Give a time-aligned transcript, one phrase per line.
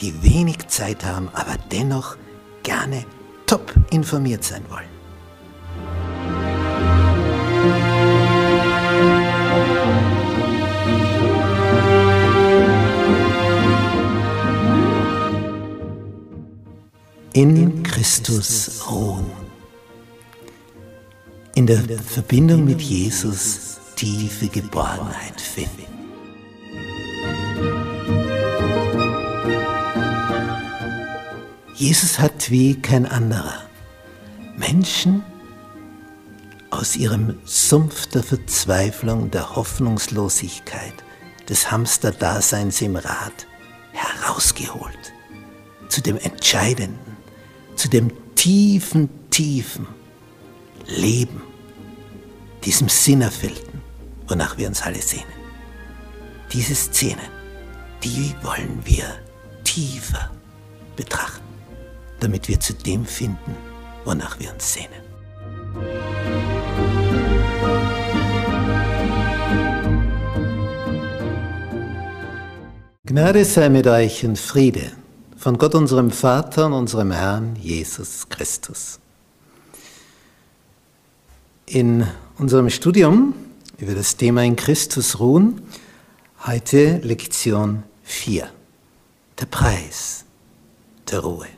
[0.00, 2.16] die wenig Zeit haben, aber dennoch
[2.62, 3.04] gerne
[3.46, 4.94] top informiert sein wollen.
[17.32, 19.26] In Christus ruhen.
[21.56, 25.83] In der Verbindung mit Jesus tiefe Geborgenheit finden.
[31.74, 33.62] Jesus hat wie kein anderer
[34.56, 35.24] Menschen
[36.70, 40.94] aus ihrem Sumpf der Verzweiflung, der Hoffnungslosigkeit,
[41.48, 43.46] des Hamsterdaseins im Rad
[43.92, 45.12] herausgeholt
[45.88, 47.16] zu dem Entscheidenden,
[47.76, 49.86] zu dem tiefen, tiefen
[50.86, 51.42] Leben,
[52.64, 53.74] diesem Sinnerfüllten
[54.28, 55.24] wonach wir uns alle sehnen.
[56.52, 57.28] Diese Szenen,
[58.02, 59.04] die wollen wir
[59.64, 60.30] tiefer
[60.96, 61.43] betrachten,
[62.20, 63.54] damit wir zu dem finden,
[64.04, 65.04] wonach wir uns sehnen.
[73.06, 74.92] Gnade sei mit euch und Friede
[75.36, 78.98] von Gott unserem Vater und unserem Herrn Jesus Christus.
[81.66, 82.06] In
[82.38, 83.34] unserem Studium
[83.78, 85.60] über das Thema in Christus ruhen.
[86.46, 88.48] Heute Lektion 4.
[89.38, 90.24] Der Preis
[91.10, 91.53] der Ruhe.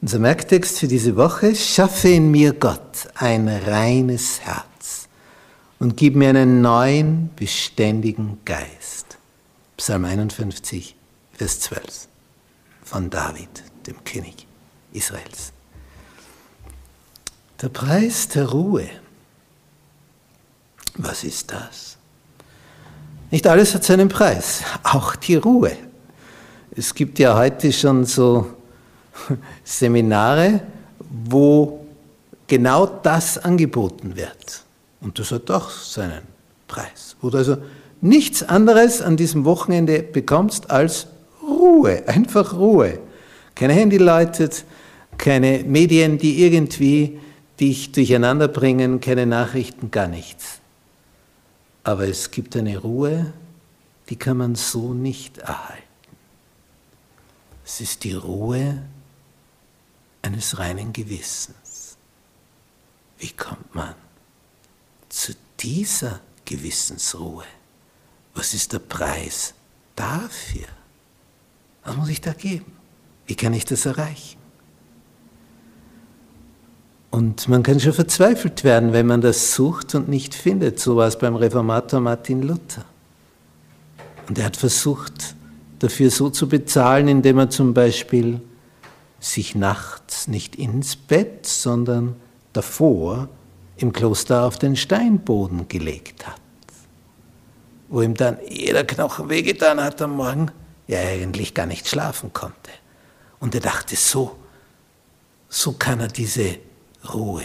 [0.00, 5.08] Unser Merktext für diese Woche, schaffe in mir Gott ein reines Herz
[5.80, 9.18] und gib mir einen neuen, beständigen Geist.
[9.76, 10.94] Psalm 51,
[11.32, 12.06] Vers 12
[12.84, 13.48] von David,
[13.88, 14.46] dem König
[14.92, 15.52] Israels.
[17.60, 18.88] Der Preis der Ruhe.
[20.94, 21.96] Was ist das?
[23.32, 25.76] Nicht alles hat seinen Preis, auch die Ruhe.
[26.70, 28.57] Es gibt ja heute schon so
[29.64, 30.60] Seminare,
[31.24, 31.86] wo
[32.46, 34.64] genau das angeboten wird.
[35.00, 36.22] Und das hat auch seinen
[36.66, 37.16] Preis.
[37.20, 37.58] Wo du also
[38.00, 41.06] nichts anderes an diesem Wochenende bekommst als
[41.42, 42.98] Ruhe, einfach Ruhe.
[43.54, 44.64] Keine Handy läutet,
[45.16, 47.18] keine Medien, die irgendwie
[47.58, 50.60] dich durcheinander bringen, keine Nachrichten, gar nichts.
[51.82, 53.32] Aber es gibt eine Ruhe,
[54.08, 55.82] die kann man so nicht erhalten.
[57.64, 58.82] Es ist die Ruhe
[60.22, 61.96] eines reinen Gewissens.
[63.18, 63.94] Wie kommt man
[65.08, 67.44] zu dieser Gewissensruhe?
[68.34, 69.54] Was ist der Preis
[69.96, 70.66] dafür?
[71.84, 72.72] Was muss ich da geben?
[73.26, 74.38] Wie kann ich das erreichen?
[77.10, 80.78] Und man kann schon verzweifelt werden, wenn man das sucht und nicht findet.
[80.78, 82.84] So war es beim Reformator Martin Luther.
[84.28, 85.34] Und er hat versucht,
[85.78, 88.40] dafür so zu bezahlen, indem er zum Beispiel
[89.20, 92.16] sich nachts nicht ins Bett, sondern
[92.52, 93.28] davor
[93.76, 96.40] im Kloster auf den Steinboden gelegt hat,
[97.88, 100.50] wo ihm dann jeder Knochen wehgetan hat am Morgen,
[100.86, 102.70] er eigentlich gar nicht schlafen konnte.
[103.40, 104.36] Und er dachte, so,
[105.48, 106.58] so kann er diese
[107.12, 107.44] Ruhe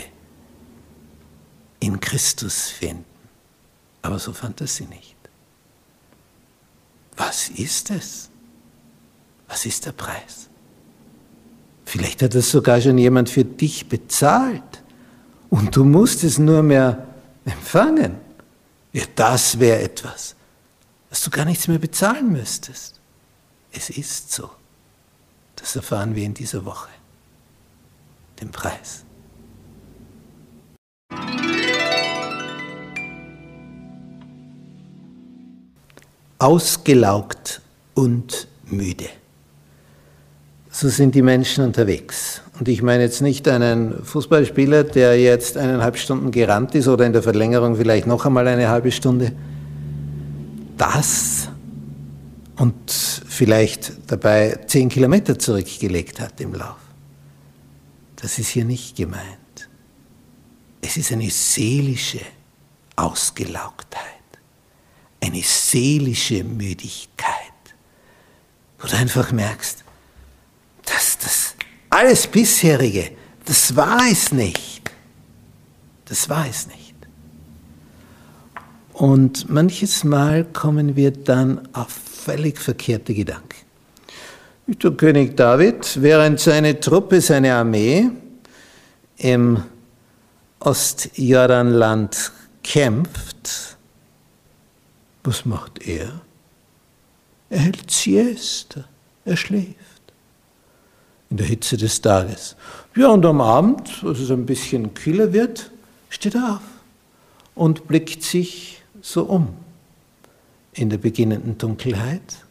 [1.79, 3.05] in Christus finden.
[4.01, 5.15] Aber so fand er sie nicht.
[7.15, 8.29] Was ist es?
[9.47, 10.49] Was ist der Preis?
[11.93, 14.81] Vielleicht hat es sogar schon jemand für dich bezahlt
[15.51, 17.05] und du musst es nur mehr
[17.45, 18.15] empfangen.
[18.93, 20.35] Ja, das wäre etwas,
[21.11, 22.99] dass du gar nichts mehr bezahlen müsstest.
[23.71, 24.49] Es ist so.
[25.55, 26.89] Das erfahren wir in dieser Woche.
[28.41, 29.05] Den Preis.
[36.39, 37.61] ausgelaugt
[37.93, 39.09] und müde.
[40.75, 42.41] So sind die Menschen unterwegs.
[42.59, 47.13] Und ich meine jetzt nicht einen Fußballspieler, der jetzt eineinhalb Stunden gerannt ist oder in
[47.13, 49.33] der Verlängerung vielleicht noch einmal eine halbe Stunde.
[50.75, 51.47] Das
[52.55, 56.79] und vielleicht dabei zehn Kilometer zurückgelegt hat im Lauf.
[58.15, 59.69] Das ist hier nicht gemeint.
[60.81, 62.21] Es ist eine seelische
[62.95, 64.01] Ausgelaugtheit,
[65.23, 67.27] eine seelische Müdigkeit,
[68.79, 69.82] wo du einfach merkst,
[71.93, 73.11] alles bisherige,
[73.45, 74.91] das war es nicht.
[76.05, 76.95] Das war es nicht.
[78.93, 83.57] Und manches Mal kommen wir dann auf völlig verkehrte Gedanken.
[84.65, 88.09] Der König David, während seine Truppe, seine Armee
[89.17, 89.63] im
[90.59, 92.31] Ostjordanland
[92.63, 93.77] kämpft,
[95.23, 96.21] was macht er?
[97.49, 98.85] Er hält Siesta,
[99.25, 99.82] er schläft
[101.33, 102.55] in der Hitze des Tages.
[102.95, 105.71] Ja, und am Abend, als es ein bisschen kühler wird,
[106.09, 106.61] steht er auf
[107.55, 109.47] und blickt sich so um
[110.73, 112.45] in der beginnenden Dunkelheit.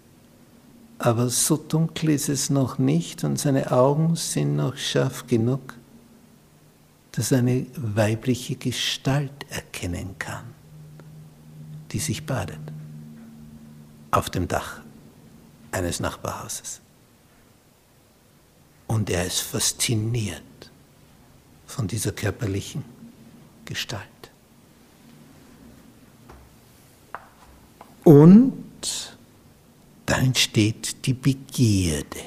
[0.99, 5.75] Aber so dunkel ist es noch nicht und seine Augen sind noch scharf genug,
[7.13, 10.43] dass er eine weibliche Gestalt erkennen kann,
[11.93, 12.59] die sich badet
[14.11, 14.81] auf dem Dach
[15.71, 16.83] eines Nachbarhauses.
[18.93, 20.71] Und er ist fasziniert
[21.65, 22.85] von dieser körperlichen
[23.65, 24.03] Gestalt.
[28.05, 29.17] Und
[30.05, 32.21] dann entsteht die Begierde.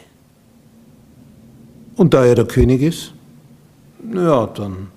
[1.98, 3.14] Und da er der König ist,
[4.12, 4.92] ja, dann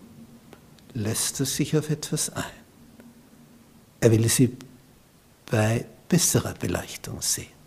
[0.95, 2.45] lässt er sich auf etwas ein.
[4.01, 4.57] Er will sie
[5.51, 7.58] bei besserer Beleuchtung sehen.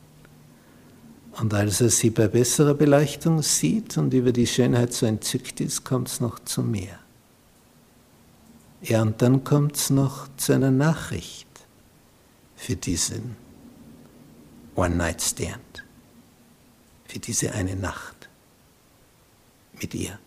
[1.33, 5.85] Und als er sie bei besserer Beleuchtung sieht und über die Schönheit so entzückt ist,
[5.85, 6.99] kommt es noch zu mehr.
[8.81, 11.47] Ja, und dann kommt es noch zu einer Nachricht
[12.55, 13.35] für diesen
[14.75, 15.83] One-Night-Stand,
[17.05, 18.29] für diese eine Nacht
[19.79, 20.17] mit ihr.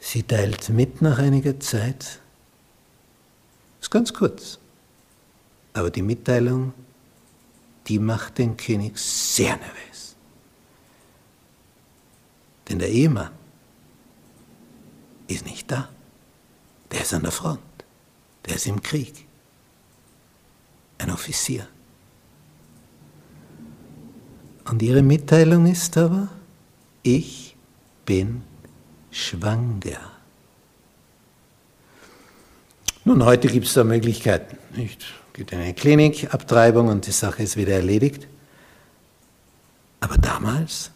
[0.00, 2.20] Sie teilt mit nach einiger Zeit,
[3.80, 4.58] ist ganz kurz,
[5.72, 6.72] aber die Mitteilung,
[7.88, 10.16] die macht den König sehr nervös.
[12.68, 13.30] Denn der Ehemann
[15.28, 15.88] ist nicht da,
[16.90, 17.60] der ist an der Front
[18.46, 19.26] der ist im Krieg.
[20.98, 21.66] Ein Offizier.
[24.64, 26.28] Und ihre Mitteilung ist aber,
[27.02, 27.56] ich
[28.04, 28.42] bin
[29.10, 30.12] schwanger.
[33.04, 34.56] Nun, heute gibt es da Möglichkeiten.
[34.72, 34.96] Es
[35.36, 38.26] gibt eine Klinik, Abtreibung und die Sache ist wieder erledigt.
[40.00, 40.90] Aber damals,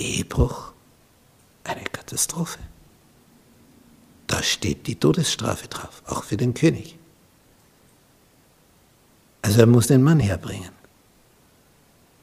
[0.00, 0.72] Ehebruch,
[1.62, 2.58] eine Katastrophe.
[4.26, 6.98] Da steht die Todesstrafe drauf, auch für den König.
[9.42, 10.72] Also er muss den Mann herbringen.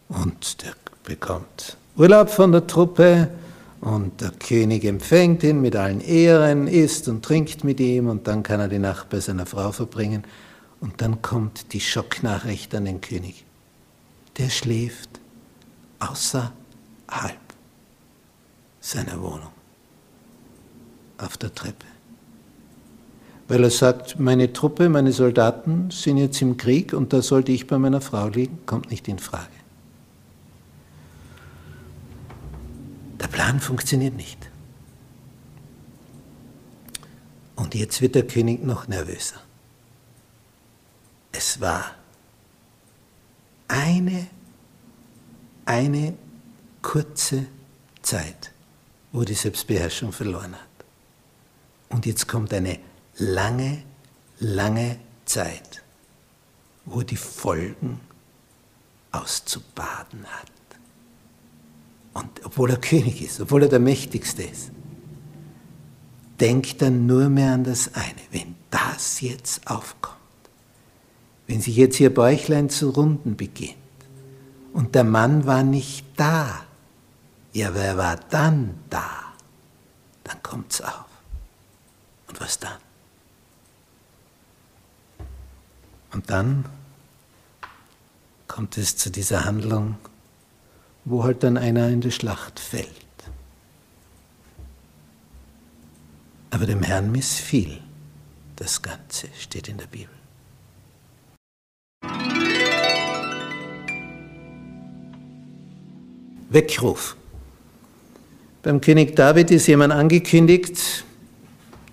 [0.09, 0.73] Und der
[1.03, 3.29] bekommt Urlaub von der Truppe
[3.81, 8.43] und der König empfängt ihn mit allen Ehren, isst und trinkt mit ihm und dann
[8.43, 10.23] kann er die Nacht bei seiner Frau verbringen.
[10.81, 13.45] Und dann kommt die Schocknachricht an den König.
[14.37, 15.19] Der schläft
[15.99, 16.51] außerhalb
[18.79, 19.51] seiner Wohnung
[21.17, 21.85] auf der Treppe
[23.49, 27.65] weil er sagt, meine Truppe, meine Soldaten sind jetzt im Krieg und da sollte ich
[27.65, 29.58] bei meiner Frau liegen, kommt nicht in Frage.
[33.19, 34.49] Der Plan funktioniert nicht.
[37.55, 39.41] Und jetzt wird der König noch nervöser.
[41.31, 41.95] Es war
[43.67, 44.27] eine,
[45.65, 46.17] eine
[46.81, 47.45] kurze
[48.01, 48.51] Zeit,
[49.11, 50.85] wo die Selbstbeherrschung verloren hat.
[51.89, 52.79] Und jetzt kommt eine
[53.17, 53.83] lange,
[54.39, 55.83] lange Zeit,
[56.85, 57.99] wo die Folgen
[59.11, 60.51] auszubaden hat.
[62.19, 64.71] Und obwohl er König ist, obwohl er der Mächtigste ist,
[66.39, 68.21] denkt er nur mehr an das eine.
[68.31, 70.17] Wenn das jetzt aufkommt,
[71.47, 73.75] wenn sich jetzt ihr Bäuchlein zu runden beginnt
[74.73, 76.65] und der Mann war nicht da,
[77.53, 79.09] ja, wer war dann da?
[80.25, 81.05] Dann kommt's auf.
[82.27, 82.77] Und was dann?
[86.11, 86.65] Und dann
[88.47, 89.95] kommt es zu dieser Handlung,
[91.05, 92.87] wo halt dann einer in die Schlacht fällt.
[96.51, 97.79] Aber dem Herrn missfiel,
[98.55, 100.09] das Ganze, steht in der Bibel.
[106.49, 107.15] Weckruf.
[108.63, 111.05] Beim König David ist jemand angekündigt,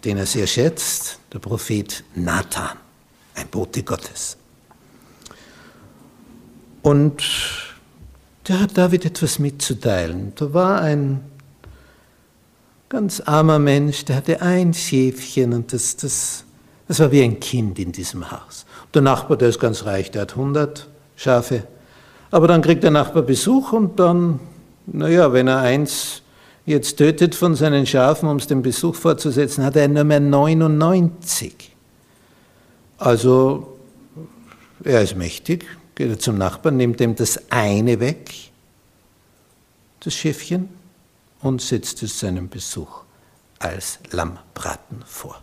[0.04, 2.76] den er sehr schätzt, der Prophet Nathan,
[3.34, 4.36] ein Bote Gottes.
[6.82, 7.22] Und
[8.48, 10.32] der hat David etwas mitzuteilen.
[10.36, 11.20] Da war ein
[12.88, 16.44] ganz armer Mensch, der hatte ein Schäfchen und das, das,
[16.86, 18.66] das war wie ein Kind in diesem Haus.
[18.94, 21.64] Der Nachbar, der ist ganz reich, der hat 100 Schafe.
[22.30, 24.40] Aber dann kriegt der Nachbar Besuch und dann,
[24.86, 26.22] naja, wenn er eins
[26.64, 31.74] jetzt tötet von seinen Schafen, um es dem Besuch fortzusetzen, hat er nur mehr 99.
[32.98, 33.76] Also,
[34.84, 38.30] er ist mächtig, geht er zum Nachbarn, nimmt ihm das eine weg,
[40.00, 40.68] das Schäfchen,
[41.40, 43.02] und setzt es seinem Besuch
[43.58, 45.42] als Lammbraten vor.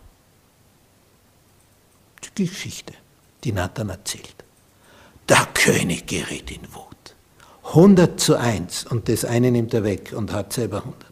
[2.38, 2.94] Die Geschichte,
[3.44, 4.36] die Nathan erzählt.
[5.30, 7.16] Der König gerät in Wut.
[7.66, 11.12] 100 zu 1 und das eine nimmt er weg und hat selber 100.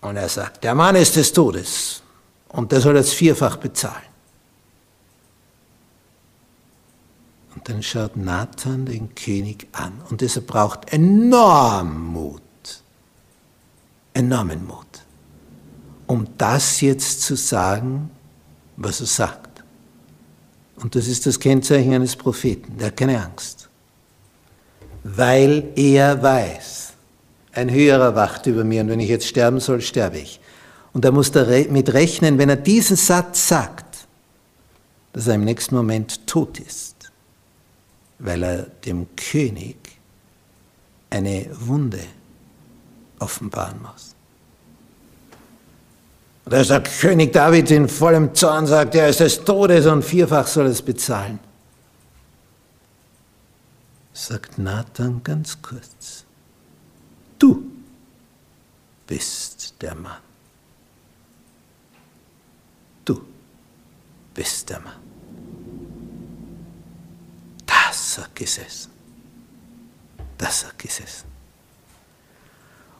[0.00, 2.02] Und er sagt, der Mann ist des Todes
[2.48, 4.15] und der soll das vierfach bezahlen.
[7.68, 12.42] Dann schaut Nathan den König an und er braucht enorm Mut,
[14.14, 14.86] enormen Mut,
[16.06, 18.10] um das jetzt zu sagen,
[18.76, 19.64] was er sagt.
[20.76, 23.68] Und das ist das Kennzeichen eines Propheten, der hat keine Angst,
[25.02, 26.92] weil er weiß,
[27.52, 30.38] ein höherer wacht über mir und wenn ich jetzt sterben soll, sterbe ich.
[30.92, 34.06] Und er muss damit rechnen, wenn er diesen Satz sagt,
[35.12, 36.95] dass er im nächsten Moment tot ist
[38.18, 39.76] weil er dem König
[41.10, 42.00] eine Wunde
[43.18, 44.14] offenbaren muss.
[46.44, 50.46] Und als der König David in vollem Zorn sagt, er ist des Todes und vierfach
[50.46, 51.40] soll es bezahlen,
[54.12, 56.24] sagt Nathan ganz kurz,
[57.38, 57.64] du
[59.06, 60.22] bist der Mann.
[63.04, 63.20] Du
[64.34, 65.15] bist der Mann.
[68.16, 68.90] Das hat gesessen.
[70.38, 71.26] Das hat gesessen.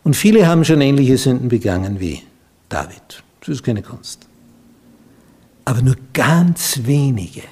[0.04, 2.22] Und viele haben schon ähnliche Sünden begangen wie
[2.68, 3.22] David.
[3.40, 4.26] Das ist keine Kunst.
[5.64, 7.44] Aber nur ganz wenige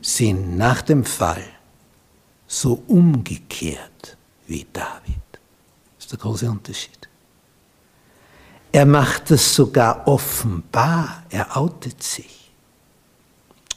[0.00, 1.44] sind nach dem Fall
[2.48, 4.16] so umgekehrt
[4.48, 5.22] wie David.
[5.96, 7.08] Das ist der große Unterschied.
[8.72, 12.50] Er macht es sogar offenbar, er outet sich.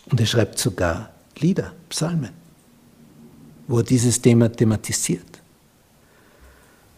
[0.09, 2.44] Und er schreibt sogar Lieder, Psalmen
[3.67, 5.41] wo er dieses Thema thematisiert.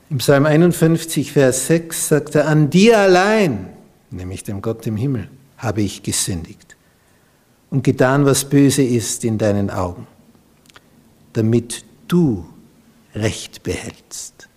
[0.10, 3.70] Im Psalm 51, Vers 6 sagt er, an dir allein,
[4.10, 6.78] nämlich dem Gott im Himmel, habe ich gesündigt
[7.70, 10.08] und getan, was böse ist in deinen Augen,
[11.34, 12.46] damit du
[13.16, 14.48] Recht behältst,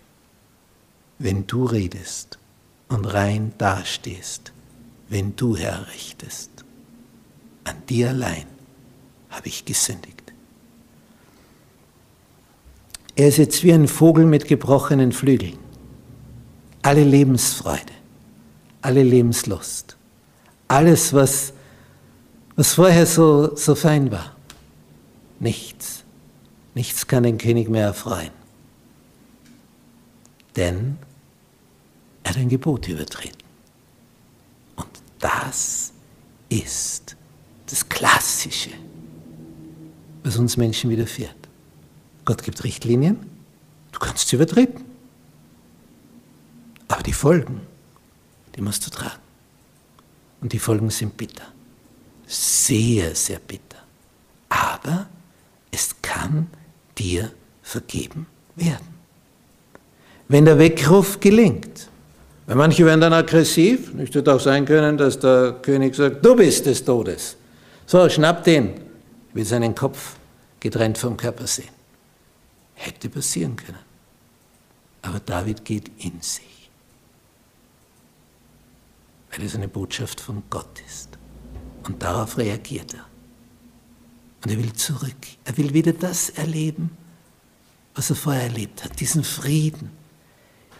[1.17, 2.37] wenn du redest
[2.89, 4.51] und rein dastehst,
[5.09, 6.51] wenn du herrichtest.
[7.63, 8.45] An dir allein
[9.29, 10.20] habe ich gesündigt.
[13.21, 15.59] Er ist jetzt wie ein Vogel mit gebrochenen Flügeln.
[16.81, 17.93] Alle Lebensfreude,
[18.81, 19.95] alle Lebenslust,
[20.67, 21.53] alles, was,
[22.55, 24.35] was vorher so, so fein war.
[25.39, 26.03] Nichts,
[26.73, 28.31] nichts kann den König mehr erfreuen.
[30.55, 30.97] Denn
[32.23, 33.43] er hat ein Gebot übertreten.
[34.77, 35.93] Und das
[36.49, 37.15] ist
[37.67, 38.71] das Klassische,
[40.23, 41.40] was uns Menschen widerfährt.
[42.25, 43.17] Gott gibt Richtlinien,
[43.91, 44.83] du kannst sie übertreten.
[46.87, 47.61] Aber die Folgen,
[48.55, 49.21] die musst du tragen.
[50.41, 51.45] Und die Folgen sind bitter.
[52.27, 53.77] Sehr, sehr bitter.
[54.49, 55.07] Aber
[55.71, 56.47] es kann
[56.97, 58.25] dir vergeben
[58.55, 58.87] werden.
[60.27, 61.89] Wenn der Weckruf gelingt,
[62.45, 66.35] weil manche werden dann aggressiv, es wird auch sein können, dass der König sagt, du
[66.35, 67.37] bist des Todes.
[67.85, 68.73] So, schnapp den,
[69.33, 70.15] will seinen Kopf
[70.59, 71.80] getrennt vom Körper sehen.
[72.81, 73.77] Hätte passieren können.
[75.03, 76.69] Aber David geht in sich,
[79.29, 81.09] weil es eine Botschaft von Gott ist.
[81.83, 83.05] Und darauf reagiert er.
[84.43, 85.27] Und er will zurück.
[85.45, 86.97] Er will wieder das erleben,
[87.93, 88.99] was er vorher erlebt hat.
[88.99, 89.91] Diesen Frieden,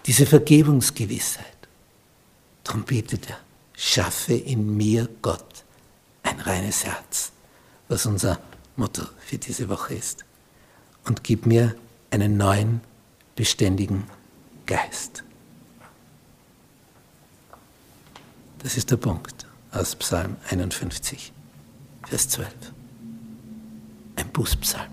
[0.08, 1.46] diese Vergebungsgewissheit.
[2.64, 3.38] Darum betet er,
[3.76, 5.64] schaffe in mir Gott
[6.24, 7.32] ein reines Herz,
[7.88, 8.40] was unser
[8.76, 10.26] Motto für diese Woche ist.
[11.06, 11.76] Und gib mir
[12.12, 12.82] einen neuen,
[13.36, 14.04] beständigen
[14.68, 15.24] Geist.
[18.60, 21.34] Das ist der Punkt aus Psalm 51,
[22.08, 22.54] Vers 12.
[24.18, 24.92] Ein Bußpsalm.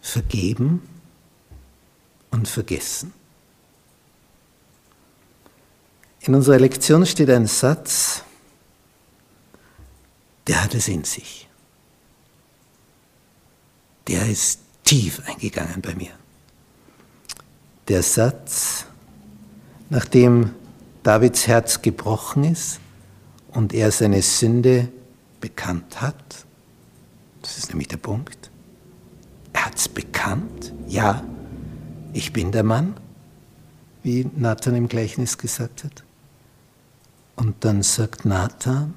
[0.00, 0.88] Vergeben
[2.30, 3.12] und vergessen.
[6.20, 8.23] In unserer Lektion steht ein Satz,
[10.46, 11.48] der hat es in sich.
[14.08, 16.12] Der ist tief eingegangen bei mir.
[17.88, 18.84] Der Satz,
[19.90, 20.50] nachdem
[21.02, 22.80] Davids Herz gebrochen ist
[23.52, 24.88] und er seine Sünde
[25.40, 26.44] bekannt hat,
[27.42, 28.50] das ist nämlich der Punkt,
[29.52, 31.22] er hat es bekannt, ja,
[32.12, 32.96] ich bin der Mann,
[34.02, 36.04] wie Nathan im Gleichnis gesagt hat.
[37.36, 38.94] Und dann sagt Nathan,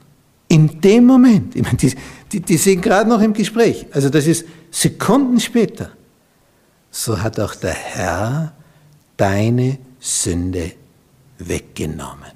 [0.48, 1.94] in dem Moment, ich meine, die,
[2.32, 5.92] die, die sind gerade noch im Gespräch, also das ist Sekunden später,
[6.92, 8.54] so hat auch der Herr
[9.18, 10.72] deine Sünde
[11.38, 12.32] weggenommen.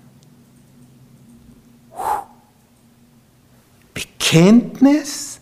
[3.93, 5.39] Bekenntnis,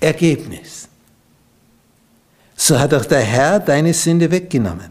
[0.00, 0.88] Ergebnis.
[2.54, 4.90] So hat auch der Herr deine Sünde weggenommen.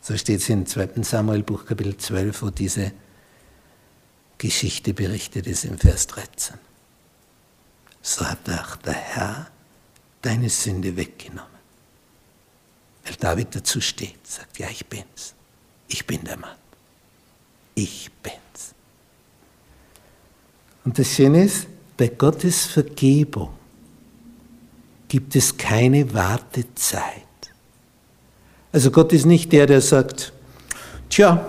[0.00, 1.02] So steht es in 2.
[1.02, 2.92] Samuel Buch Kapitel 12, wo diese
[4.38, 6.56] Geschichte berichtet ist im Vers 13.
[8.02, 9.46] So hat auch der Herr
[10.22, 11.56] deine Sünde weggenommen.
[13.04, 15.34] Weil David dazu steht, sagt, ja, ich bin's.
[15.88, 16.56] Ich bin der Mann.
[17.74, 18.74] Ich bin's.
[20.84, 21.66] Und das Schöne ist,
[21.96, 23.54] bei Gottes Vergebung
[25.08, 27.22] gibt es keine Wartezeit.
[28.72, 30.32] Also Gott ist nicht der, der sagt,
[31.08, 31.46] tja,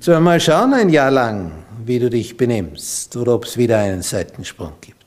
[0.00, 1.52] sollen wir mal schauen ein Jahr lang,
[1.88, 4.98] wie du dich benimmst oder ob es wieder einen Seitensprung gibt.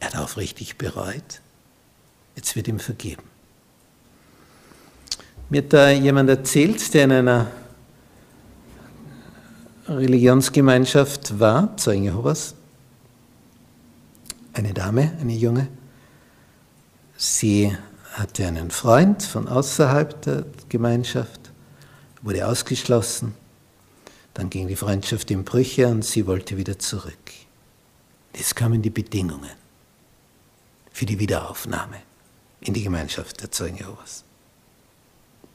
[0.00, 1.40] Er hat aufrichtig bereut,
[2.34, 3.22] jetzt wird ihm vergeben.
[5.48, 7.50] Mir hat da jemand erzählt, der in einer
[9.88, 12.54] Religionsgemeinschaft war, Zeugen Jehovas,
[14.52, 15.68] eine Dame, eine junge.
[17.16, 17.76] Sie
[18.14, 21.52] hatte einen Freund von außerhalb der Gemeinschaft,
[22.22, 23.34] wurde ausgeschlossen.
[24.34, 27.32] Dann ging die Freundschaft in Brüche und sie wollte wieder zurück.
[28.34, 29.50] Jetzt kamen die Bedingungen
[30.90, 31.96] für die Wiederaufnahme
[32.60, 34.24] in die Gemeinschaft der Zeugen Jehovas.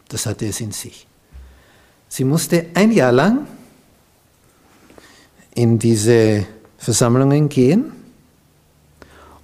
[0.09, 1.07] Das hatte es in sich.
[2.07, 3.47] Sie musste ein Jahr lang
[5.55, 6.45] in diese
[6.77, 7.91] Versammlungen gehen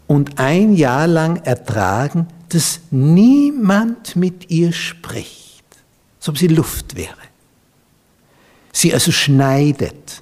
[0.08, 5.66] und ein Jahr lang ertragen, dass niemand mit ihr spricht,
[6.20, 7.18] als ob sie Luft wäre.
[8.74, 10.22] Sie also schneidet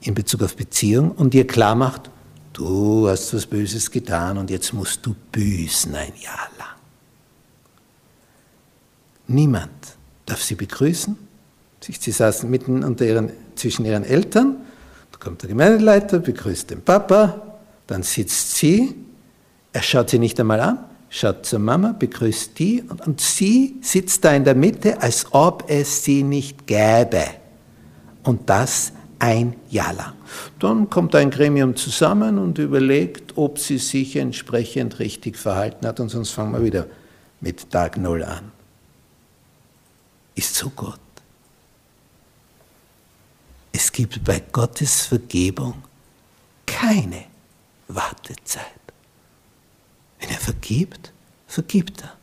[0.00, 2.10] in Bezug auf Beziehung und ihr klar macht,
[2.54, 6.68] du hast was Böses getan und jetzt musst du büßen ein Jahr lang.
[9.28, 9.70] Niemand
[10.26, 11.16] darf sie begrüßen.
[11.80, 14.56] Sie saßen mitten unter ihren, zwischen ihren Eltern.
[15.10, 18.94] Da kommt der Gemeindeleiter, begrüßt den Papa, dann sitzt sie,
[19.72, 20.78] er schaut sie nicht einmal an,
[21.12, 25.64] schaut zur Mama, begrüßt die und, und sie sitzt da in der Mitte, als ob
[25.68, 27.24] es sie nicht gäbe.
[28.22, 30.14] Und das ein Jahr lang.
[30.58, 36.08] Dann kommt ein Gremium zusammen und überlegt, ob sie sich entsprechend richtig verhalten hat und
[36.08, 36.86] sonst fangen wir wieder
[37.40, 38.50] mit Tag Null an.
[40.34, 40.98] Ist so Gott.
[43.70, 45.74] Es gibt bei Gottes Vergebung
[46.64, 47.24] keine
[47.88, 48.81] Wartezeit.
[50.22, 51.12] Wenn er vergibt,
[51.48, 52.16] vergibt er.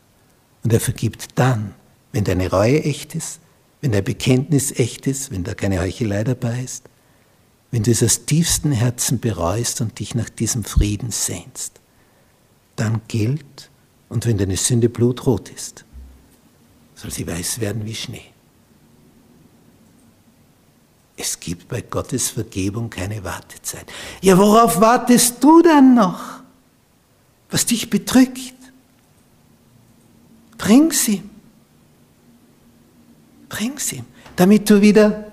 [0.63, 1.75] Und er vergibt dann,
[2.13, 3.39] wenn deine Reue echt ist,
[3.81, 6.85] wenn dein Bekenntnis echt ist, wenn da keine Heuchelei dabei ist,
[7.71, 11.79] wenn du es aus tiefstem Herzen bereust und dich nach diesem Frieden sehnst,
[12.77, 13.69] dann gilt,
[14.07, 15.85] und wenn deine Sünde blutrot ist,
[16.95, 18.25] soll sie weiß werden wie Schnee.
[21.15, 23.91] Es gibt bei Gottes Vergebung keine Wartezeit.
[24.21, 26.38] Ja, worauf wartest du dann noch?
[27.49, 28.53] Was dich bedrückt?
[30.57, 31.29] Bring's ihm.
[33.47, 35.31] Bring's ihm, damit du wieder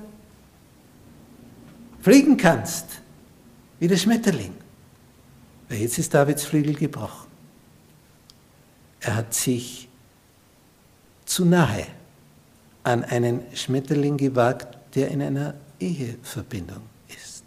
[2.01, 2.87] fliegen kannst,
[3.79, 4.55] wie der Schmetterling.
[5.69, 7.27] Weil jetzt ist Davids Flügel gebrochen.
[9.01, 9.89] Er hat sich
[11.27, 11.87] zu nahe
[12.85, 17.45] an einen Schmetterling gewagt, der in einer Eheverbindung ist.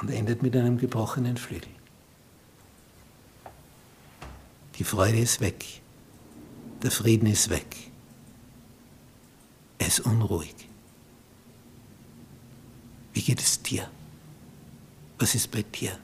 [0.00, 1.77] Und endet mit einem gebrochenen Flügel.
[4.78, 5.64] Die Freude ist weg.
[6.82, 7.76] Der Frieden ist weg.
[9.78, 10.54] Er ist unruhig.
[13.12, 13.90] Wie geht es dir?
[15.18, 15.98] Was ist bei dir?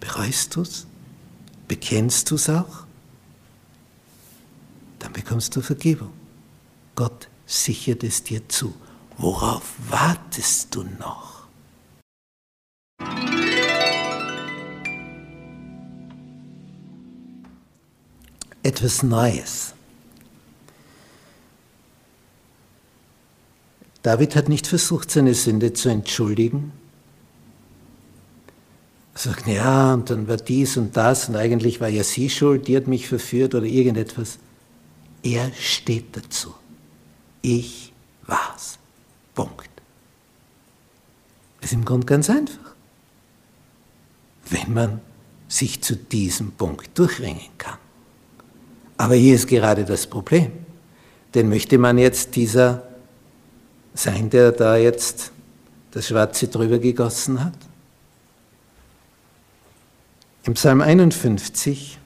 [0.00, 0.86] Bereust du es?
[1.68, 2.86] bekennst du es auch,
[4.98, 6.12] dann bekommst du Vergebung.
[6.96, 8.74] Gott sichert es dir zu.
[9.18, 11.37] Worauf wartest du noch?
[18.68, 19.72] Etwas Neues.
[24.02, 26.72] David hat nicht versucht, seine Sünde zu entschuldigen.
[29.14, 32.68] Er sagt, ja, und dann war dies und das und eigentlich war ja sie schuld,
[32.68, 34.38] die hat mich verführt oder irgendetwas.
[35.22, 36.54] Er steht dazu.
[37.40, 37.94] Ich
[38.26, 38.78] war's.
[39.34, 39.70] Punkt.
[41.62, 42.74] Das ist im Grunde ganz einfach.
[44.50, 45.00] Wenn man
[45.48, 47.78] sich zu diesem Punkt durchringen kann.
[48.98, 50.52] Aber hier ist gerade das Problem.
[51.34, 52.82] Denn möchte man jetzt dieser
[53.94, 55.32] sein, der da jetzt
[55.92, 57.54] das Schwarze drüber gegossen hat?
[60.44, 61.98] Im Psalm 51,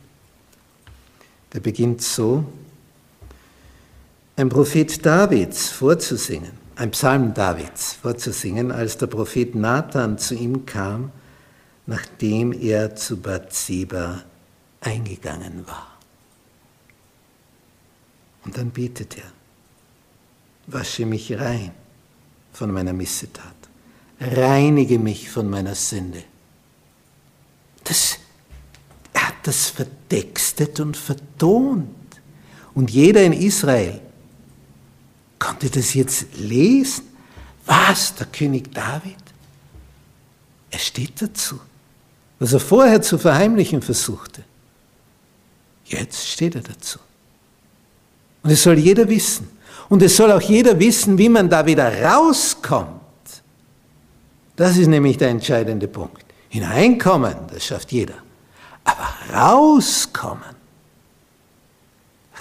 [1.52, 2.44] der beginnt so,
[4.36, 11.12] ein Prophet Davids vorzusingen, ein Psalm Davids vorzusingen, als der Prophet Nathan zu ihm kam,
[11.86, 14.22] nachdem er zu Bathseba
[14.80, 15.91] eingegangen war.
[18.44, 19.30] Und dann betet er,
[20.66, 21.72] wasche mich rein
[22.52, 23.54] von meiner Missetat,
[24.20, 26.24] reinige mich von meiner Sünde.
[27.84, 28.18] Das,
[29.12, 31.88] er hat das vertextet und vertont.
[32.74, 34.00] Und jeder in Israel
[35.38, 37.04] konnte das jetzt lesen.
[37.66, 39.16] Was, der König David?
[40.70, 41.60] Er steht dazu.
[42.38, 44.42] Was er vorher zu verheimlichen versuchte.
[45.84, 46.98] Jetzt steht er dazu.
[48.42, 49.48] Und es soll jeder wissen.
[49.88, 53.00] Und es soll auch jeder wissen, wie man da wieder rauskommt.
[54.56, 56.24] Das ist nämlich der entscheidende Punkt.
[56.48, 58.14] Hineinkommen, das schafft jeder.
[58.84, 60.56] Aber rauskommen,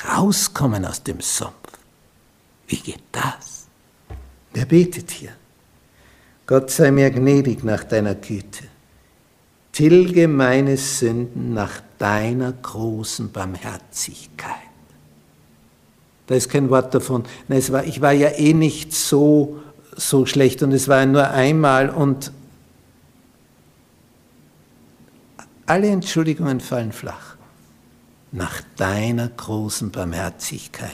[0.07, 1.53] rauskommen aus dem Sumpf,
[2.67, 3.67] wie geht das?
[4.53, 5.33] Wer betet hier?
[6.47, 8.65] Gott sei mir gnädig nach deiner Güte.
[9.71, 14.70] Tilge meine Sünden nach deiner großen Barmherzigkeit.
[16.27, 17.23] Da ist kein Wort davon.
[17.47, 19.59] Nein, es war, ich war ja eh nicht so,
[19.95, 22.31] so schlecht und es war nur einmal und
[25.65, 27.35] alle Entschuldigungen fallen flach.
[28.31, 30.91] Nach deiner großen Barmherzigkeit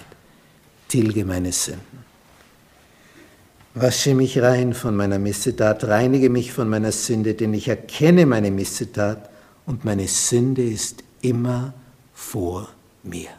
[0.88, 2.06] tilge meine Sünden.
[3.76, 8.50] Wasche mich rein von meiner Missetat, reinige mich von meiner Sünde, denn ich erkenne meine
[8.50, 9.30] Missetat
[9.68, 11.74] und meine Sünde ist immer
[12.14, 12.70] vor
[13.04, 13.30] mir.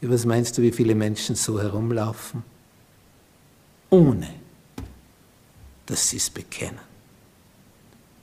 [0.00, 2.44] Was meinst du, wie viele Menschen so herumlaufen?
[3.90, 4.28] Ohne,
[5.86, 6.78] dass sie es bekennen.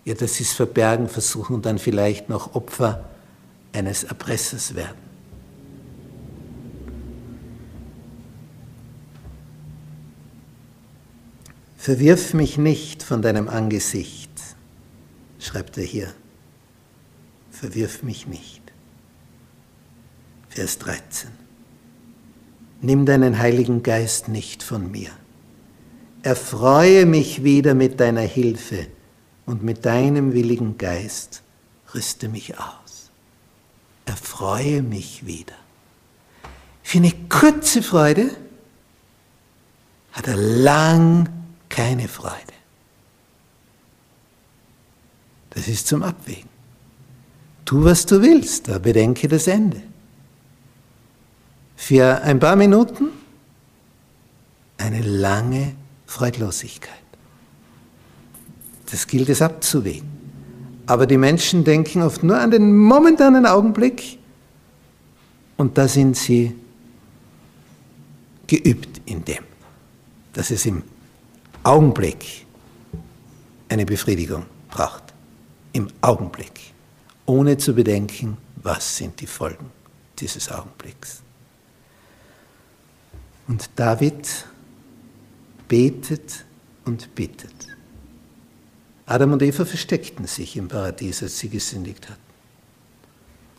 [0.06, 3.10] Ja, dass sie es verbergen versuchen und dann vielleicht noch Opfer
[3.74, 5.06] eines Erpressers werden.
[11.78, 14.32] Verwirf mich nicht von deinem Angesicht,
[15.40, 16.14] schreibt er hier.
[17.52, 18.62] Verwirf mich nicht.
[20.50, 21.45] Vers 13.
[22.86, 25.10] Nimm deinen Heiligen Geist nicht von mir.
[26.22, 28.86] Erfreue mich wieder mit deiner Hilfe
[29.48, 31.42] und mit deinem willigen Geist
[31.96, 33.10] rüste mich aus.
[34.06, 35.56] Erfreue mich wieder.
[36.84, 38.30] Für eine kurze Freude
[40.12, 41.28] hat er lang
[41.70, 42.54] keine Freude.
[45.50, 46.50] Das ist zum Abwägen.
[47.66, 49.82] Tu, was du willst, aber bedenke das Ende
[51.86, 53.10] für ein paar Minuten
[54.78, 55.76] eine lange
[56.08, 57.06] Freudlosigkeit.
[58.90, 60.10] Das gilt es abzuwägen.
[60.88, 64.18] Aber die Menschen denken oft nur an den momentanen Augenblick
[65.58, 66.56] und da sind sie
[68.48, 69.44] geübt in dem,
[70.34, 70.82] dass es im
[71.62, 72.48] Augenblick
[73.70, 75.14] eine Befriedigung braucht.
[75.74, 76.74] Im Augenblick.
[77.28, 79.70] Ohne zu bedenken, was sind die Folgen
[80.18, 81.25] dieses Augenblicks.
[83.48, 84.46] Und David
[85.68, 86.46] betet
[86.86, 87.54] und bittet.
[89.06, 92.20] Adam und Eva versteckten sich im Paradies, als sie gesündigt hatten.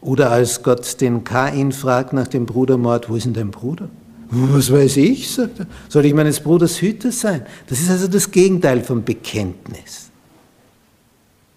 [0.00, 3.88] Oder als Gott den Kain fragt nach dem Brudermord, wo ist denn dein Bruder?
[4.28, 5.66] Was weiß ich, sagt er.
[5.88, 7.46] Soll ich meines Bruders Hüter sein?
[7.68, 10.10] Das ist also das Gegenteil vom Bekenntnis.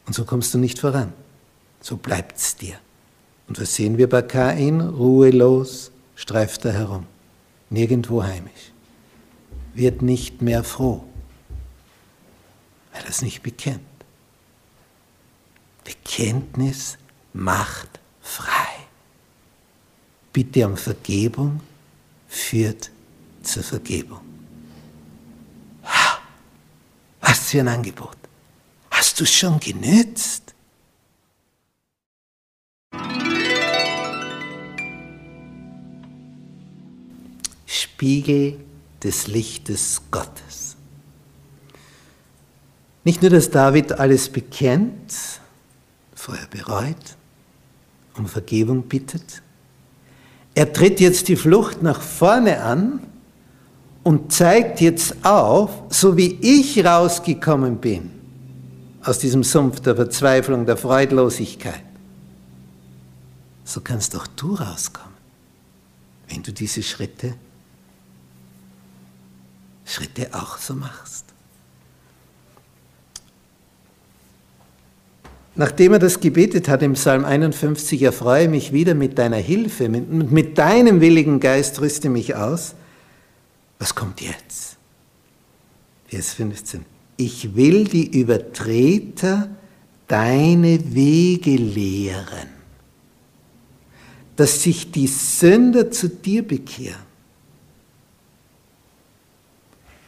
[0.05, 1.13] Und so kommst du nicht voran.
[1.81, 2.75] So bleibt's dir.
[3.47, 4.81] Und was sehen wir bei Kain?
[4.81, 7.05] Ruhelos streift er herum
[7.69, 8.71] nirgendwo heimisch,
[9.73, 11.03] wird nicht mehr froh,
[12.91, 13.81] weil er es nicht bekennt.
[15.83, 16.97] Bekenntnis
[17.33, 18.67] macht frei.
[20.33, 21.61] Bitte um Vergebung
[22.27, 22.91] führt
[23.41, 24.21] zur Vergebung.
[27.21, 28.17] Was für ein Angebot.
[28.91, 30.48] Hast du es schon genützt?
[37.99, 38.57] Spiegel
[39.03, 40.77] des Lichtes Gottes.
[43.03, 45.13] Nicht nur, dass David alles bekennt,
[46.15, 47.17] vorher bereut,
[48.15, 49.41] um Vergebung bittet,
[50.55, 53.01] er tritt jetzt die Flucht nach vorne an
[54.03, 58.11] und zeigt jetzt auf, so wie ich rausgekommen bin
[59.03, 61.83] aus diesem Sumpf der Verzweiflung, der Freudlosigkeit,
[63.65, 65.17] so kannst auch du rauskommen,
[66.29, 67.35] wenn du diese Schritte,
[69.89, 71.25] Schritte auch so machst.
[75.55, 80.31] Nachdem er das gebetet hat im Psalm 51, erfreue mich wieder mit deiner Hilfe, mit,
[80.31, 82.75] mit deinem willigen Geist rüste mich aus,
[83.77, 84.77] was kommt jetzt?
[86.07, 86.85] Vers 15.
[87.17, 89.49] Ich will die Übertreter
[90.07, 92.47] deine Wege lehren,
[94.35, 97.08] dass sich die Sünder zu dir bekehren.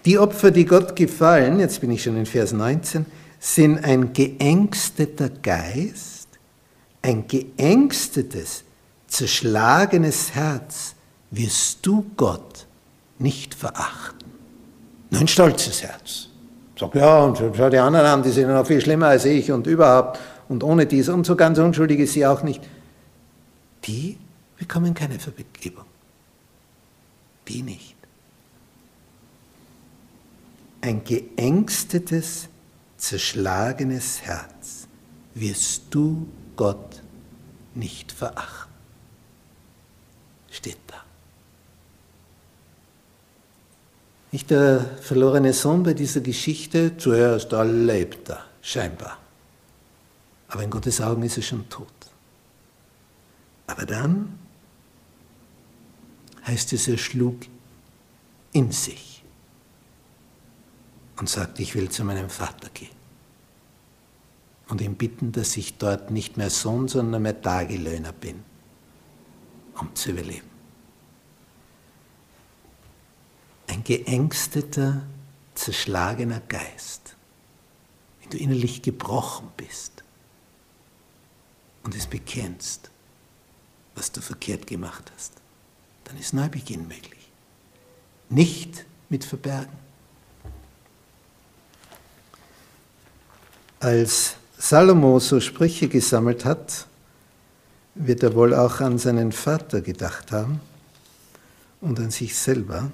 [0.05, 3.05] Die Opfer, die Gott gefallen, jetzt bin ich schon in Vers 19,
[3.39, 6.27] sind ein geängsteter Geist,
[7.01, 8.63] ein geängstetes,
[9.07, 10.95] zerschlagenes Herz
[11.29, 12.65] wirst du Gott
[13.19, 14.31] nicht verachten.
[15.09, 16.29] Nur ein stolzes Herz.
[16.79, 19.67] Sag, ja, und schau die anderen an, die sind noch viel schlimmer als ich und
[19.67, 22.61] überhaupt und ohne dies und so ganz unschuldig ist sie auch nicht.
[23.85, 24.17] Die
[24.57, 25.85] bekommen keine Vergebung.
[27.47, 28.00] Die nicht.
[30.81, 32.49] Ein geängstetes,
[32.97, 34.87] zerschlagenes Herz
[35.35, 37.01] wirst du Gott
[37.75, 38.73] nicht verachten.
[40.49, 41.03] Steht da.
[44.31, 49.17] Nicht der verlorene Sohn bei dieser Geschichte, zuerst da lebt er, scheinbar.
[50.47, 51.87] Aber in Gottes Augen ist er schon tot.
[53.67, 54.39] Aber dann
[56.45, 57.37] heißt es, er schlug
[58.51, 59.10] in sich
[61.21, 62.89] und sagte, ich will zu meinem Vater gehen.
[64.67, 68.43] Und ihn bitten, dass ich dort nicht mehr Sohn, sondern mehr Tagelöhner bin,
[69.79, 70.51] um zu überleben.
[73.71, 75.01] ein geängsteter,
[75.55, 77.15] zerschlagener Geist,
[78.19, 80.03] wenn du innerlich gebrochen bist
[81.83, 82.91] und es bekennst,
[83.95, 85.33] was du verkehrt gemacht hast,
[86.03, 87.31] dann ist Neubeginn möglich.
[88.29, 89.90] Nicht mit Verbergen.
[93.81, 96.85] Als Salomo so Sprüche gesammelt hat,
[97.95, 100.61] wird er wohl auch an seinen Vater gedacht haben
[101.81, 102.91] und an sich selber.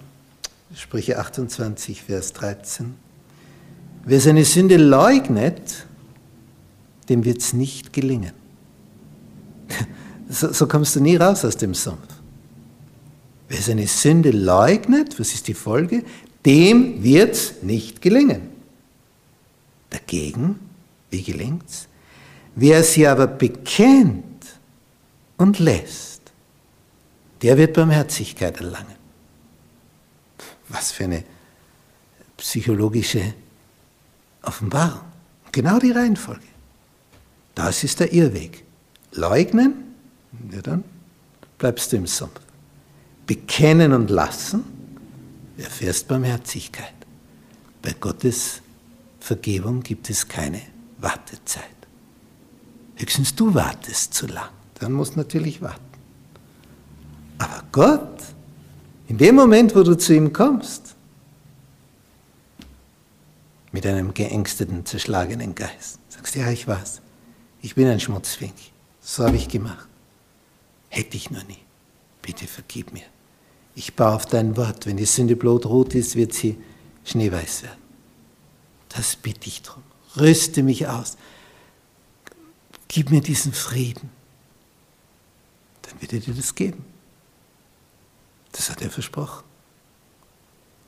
[0.74, 2.96] Sprüche 28, Vers 13.
[4.06, 5.86] Wer seine Sünde leugnet,
[7.10, 8.32] dem wird es nicht gelingen.
[10.30, 12.14] So, so, kommst du nie raus aus dem Sumpf.
[13.50, 16.04] Wer seine Sünde leugnet, was ist die Folge?
[16.46, 18.50] Dem wird es nicht gelingen.
[19.90, 20.67] Dagegen,
[21.10, 21.88] wie gelingt's?
[22.56, 24.46] Wer sie aber bekennt
[25.38, 26.22] und lässt,
[27.42, 28.96] der wird Barmherzigkeit erlangen.
[30.70, 31.24] Was für eine
[32.36, 33.34] psychologische
[34.42, 35.02] Offenbarung.
[35.52, 36.42] Genau die Reihenfolge.
[37.56, 38.64] Das ist der Irrweg.
[39.14, 39.96] Leugnen,
[40.52, 40.84] ja dann
[41.58, 42.40] bleibst du im Sumpf.
[43.26, 44.64] Bekennen und lassen,
[45.58, 46.94] erfährst Barmherzigkeit.
[47.82, 48.62] Bei Gottes
[49.20, 50.62] Vergebung gibt es keine
[51.00, 51.64] Wartezeit.
[52.96, 55.84] Höchstens du wartest zu lang, dann musst du natürlich warten.
[57.38, 58.18] Aber Gott
[59.08, 60.96] in dem Moment, wo du zu ihm kommst,
[63.72, 67.02] mit einem geängsteten, zerschlagenen Geist, sagst du, ja, ich weiß,
[67.62, 68.56] ich bin ein Schmutzfink,
[69.00, 69.88] so habe ich gemacht.
[70.90, 71.60] Hätte ich nur nie.
[72.22, 73.04] Bitte vergib mir.
[73.76, 74.86] Ich baue auf dein Wort.
[74.86, 76.58] Wenn die Sünde blutrot ist, wird sie
[77.04, 77.82] schneeweiß werden.
[78.90, 79.84] Das bitte ich drum.
[80.20, 81.18] Rüste mich aus.
[82.88, 84.10] Gib mir diesen Frieden.
[85.84, 86.86] Dann wird er dir das geben.
[88.52, 89.44] Das hat er versprochen.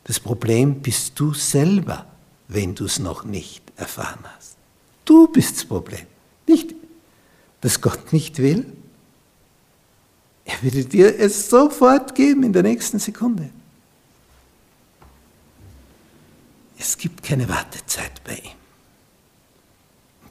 [0.06, 2.08] Das Problem bist du selber,
[2.48, 4.58] wenn du es noch nicht erfahren hast.
[5.06, 6.06] Du bist das Problem.
[6.48, 6.74] Nicht,
[7.62, 8.66] dass Gott nicht will.
[10.46, 13.50] Er würde dir es sofort geben in der nächsten Sekunde.
[16.80, 18.59] Es gibt keine Wartezeit bei ihm.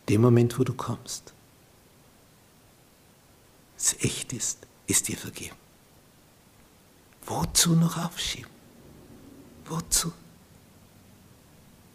[0.08, 1.34] Dem Moment, wo du kommst.
[3.78, 5.56] es echt ist, ist dir vergeben.
[7.26, 8.50] Wozu noch aufschieben?
[9.66, 10.12] Wozu?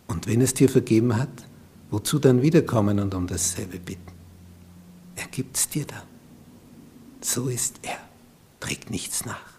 [0.08, 1.48] Und wenn es dir vergeben hat,
[1.90, 4.12] wozu dann wiederkommen und um dasselbe bitten?
[5.16, 6.04] Er gibt es dir dann.
[7.22, 7.98] So ist er,
[8.60, 9.54] trägt nichts nach.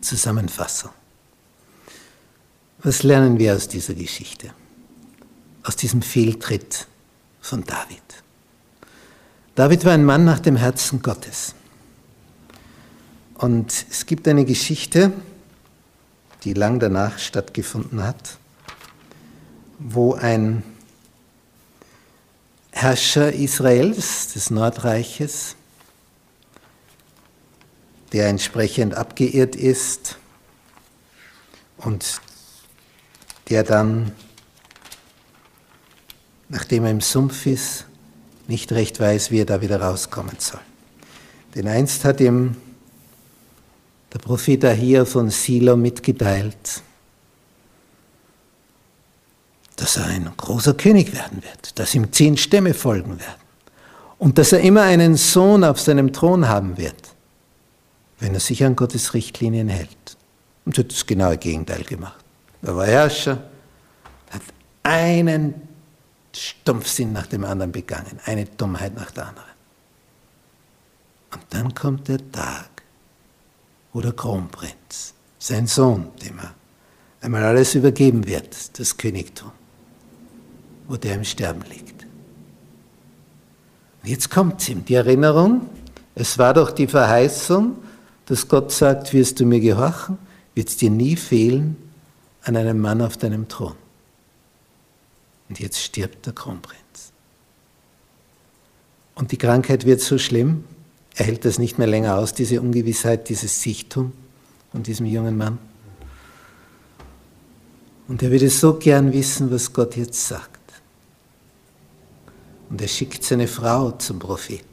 [0.00, 0.92] Zusammenfassung.
[2.84, 4.52] Was lernen wir aus dieser Geschichte?
[5.62, 6.88] Aus diesem Fehltritt
[7.40, 8.02] von David.
[9.54, 11.54] David war ein Mann nach dem Herzen Gottes.
[13.34, 15.12] Und es gibt eine Geschichte,
[16.42, 18.38] die lang danach stattgefunden hat,
[19.78, 20.64] wo ein
[22.72, 25.54] Herrscher Israels, des Nordreiches,
[28.12, 30.18] der entsprechend abgeirrt ist
[31.76, 32.20] und
[33.52, 34.12] der dann,
[36.48, 37.84] nachdem er im Sumpf ist,
[38.48, 40.62] nicht recht weiß, wie er da wieder rauskommen soll.
[41.54, 42.56] Denn einst hat ihm
[44.10, 46.82] der Prophet Ahia von Silo mitgeteilt,
[49.76, 53.42] dass er ein großer König werden wird, dass ihm zehn Stämme folgen werden
[54.18, 57.14] und dass er immer einen Sohn auf seinem Thron haben wird,
[58.18, 60.16] wenn er sich an Gottes Richtlinien hält.
[60.64, 62.21] Und er hat das genaue Gegenteil gemacht.
[62.62, 63.42] Er war Herrscher,
[64.30, 64.42] hat
[64.84, 65.54] einen
[66.32, 69.50] Stumpfsinn nach dem anderen begangen, eine Dummheit nach der anderen.
[71.32, 72.82] Und dann kommt der Tag,
[73.92, 76.54] wo der Kronprinz, sein Sohn, dem er
[77.20, 79.50] einmal alles übergeben wird, das Königtum,
[80.86, 82.04] wo der im Sterben liegt.
[84.02, 85.68] Und jetzt kommt ihm die Erinnerung,
[86.14, 87.76] es war doch die Verheißung,
[88.26, 90.18] dass Gott sagt, wirst du mir gehorchen,
[90.54, 91.76] wird es dir nie fehlen
[92.42, 93.76] an einem Mann auf deinem Thron.
[95.48, 97.12] Und jetzt stirbt der Kronprinz.
[99.14, 100.64] Und die Krankheit wird so schlimm,
[101.14, 104.12] er hält das nicht mehr länger aus, diese Ungewissheit, dieses Sichtum
[104.70, 105.58] von diesem jungen Mann.
[108.08, 110.60] Und er würde so gern wissen, was Gott jetzt sagt.
[112.70, 114.66] Und er schickt seine Frau zum Propheten.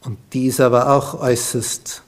[0.00, 2.02] Und die ist aber auch äußerst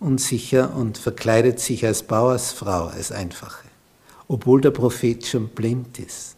[0.00, 3.66] unsicher und verkleidet sich als Bauersfrau, als einfache,
[4.28, 6.36] obwohl der Prophet schon blind ist,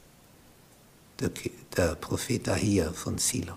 [1.20, 1.30] der,
[1.76, 3.54] der Prophet Ahia von Silo.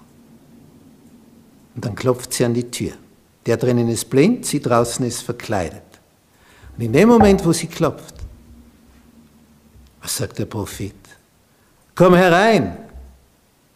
[1.76, 2.94] Und dann klopft sie an die Tür.
[3.46, 5.84] Der drinnen ist blind, sie draußen ist verkleidet.
[6.78, 8.16] Und in dem Moment, wo sie klopft,
[10.02, 10.96] was sagt der Prophet?
[11.96, 12.78] Komm herein!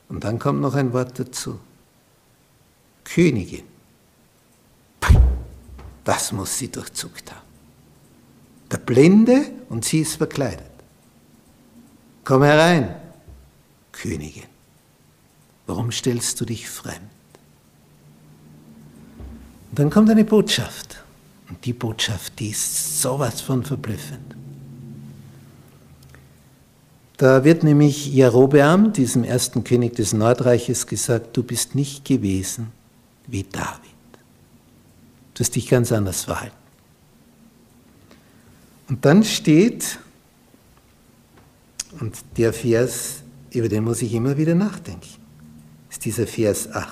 [0.10, 1.60] Und dann kommt noch ein Wort dazu.
[3.04, 3.75] Königin.
[6.06, 7.41] Das muss sie durchzuckt haben.
[8.72, 10.72] Der Blinde und sie ist verkleidet.
[12.24, 12.96] Komm herein,
[13.91, 14.44] Königin.
[15.68, 17.02] Warum stellst du dich fremd?
[19.72, 21.04] Und dann kommt eine Botschaft.
[21.50, 24.36] Und die Botschaft, die ist sowas von verblüffend.
[27.18, 32.72] Da wird nämlich Jerobeam, diesem ersten König des Nordreiches, gesagt, du bist nicht gewesen
[33.28, 33.95] wie David.
[35.36, 36.56] Du hast dich ganz anders verhalten.
[38.88, 40.00] Und dann steht,
[42.00, 45.08] und der Vers, über den muss ich immer wieder nachdenken,
[45.89, 46.88] ist dieser Vers 8.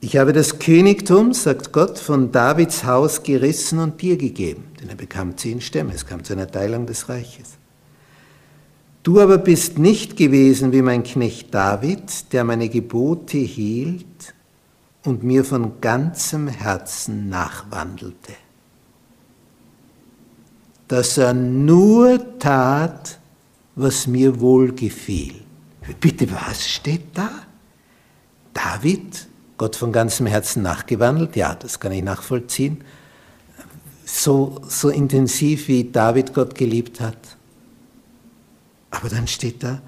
[0.00, 4.94] Ich habe das Königtum, sagt Gott, von Davids Haus gerissen und dir gegeben, denn er
[4.94, 7.56] bekam zehn Stämme, es kam zu einer Teilung des Reiches.
[9.02, 14.34] Du aber bist nicht gewesen wie mein Knecht David, der meine Gebote hielt
[15.08, 18.34] und mir von ganzem Herzen nachwandelte,
[20.86, 23.18] dass er nur tat,
[23.74, 25.34] was mir wohlgefiel.
[26.00, 27.30] Bitte, was steht da?
[28.52, 31.36] David Gott von ganzem Herzen nachgewandelt?
[31.36, 32.84] Ja, das kann ich nachvollziehen.
[34.04, 37.18] So, so intensiv wie David Gott geliebt hat.
[38.90, 39.80] Aber dann steht da,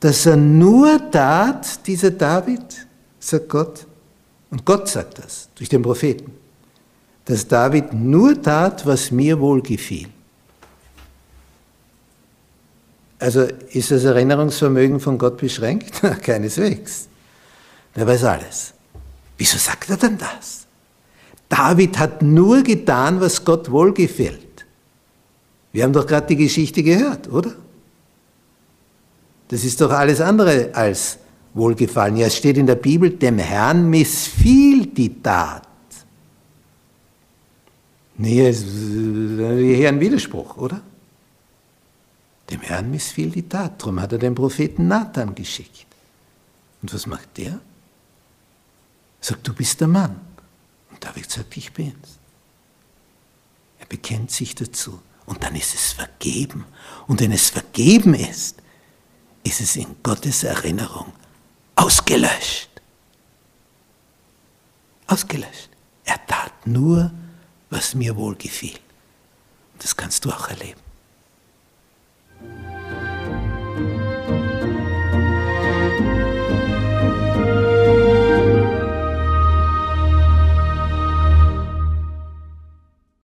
[0.00, 2.86] dass er nur tat, dieser David,
[3.18, 3.86] sagt Gott,
[4.52, 6.30] und Gott sagt das durch den Propheten,
[7.24, 10.08] dass David nur tat, was mir wohl gefiel.
[13.18, 16.02] Also ist das Erinnerungsvermögen von Gott beschränkt?
[16.22, 17.08] Keineswegs.
[17.94, 18.74] Er weiß alles.
[19.38, 20.66] Wieso sagt er denn das?
[21.48, 24.66] David hat nur getan, was Gott wohlgefällt.
[25.72, 27.52] Wir haben doch gerade die Geschichte gehört, oder?
[29.48, 31.18] Das ist doch alles andere als
[31.54, 32.16] wohlgefallen.
[32.16, 35.68] Ja, es steht in der Bibel, dem Herrn missfiel die Tat.
[38.16, 40.80] Nee, es ist hier ein Widerspruch, oder?
[42.50, 45.86] Dem Herrn missfiel die Tat, darum hat er den Propheten Nathan geschickt.
[46.80, 47.60] Und was macht der?
[49.20, 50.20] Sagt, du bist der Mann.
[50.90, 52.18] Und David sagt, ich bin's.
[53.78, 55.00] Er bekennt sich dazu.
[55.24, 56.64] Und dann ist es vergeben.
[57.06, 58.56] Und wenn es vergeben ist,
[59.44, 61.12] ist es in Gottes Erinnerung
[61.76, 62.68] ausgelöscht.
[65.06, 65.70] Ausgelöscht.
[66.04, 67.10] Er tat nur,
[67.70, 68.78] was mir wohl gefiel.
[69.78, 70.81] Das kannst du auch erleben.